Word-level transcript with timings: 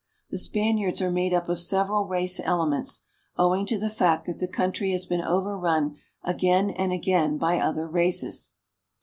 The 0.31 0.39
Spaniards 0.39 0.99
are 1.03 1.11
made 1.11 1.31
up 1.31 1.47
of 1.47 1.59
several 1.59 2.07
race 2.07 2.39
ele 2.43 2.65
ments, 2.65 3.03
owing 3.37 3.67
to 3.67 3.77
the 3.77 3.91
fact 3.91 4.25
that 4.25 4.39
the 4.39 4.47
country 4.47 4.93
has 4.93 5.05
been 5.05 5.21
overrun 5.21 5.95
again 6.23 6.71
and 6.71 6.91
again 6.91 7.37
by 7.37 7.59
other 7.59 7.87
races. 7.87 8.53